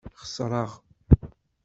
[0.21, 0.71] Xeṣreɣ.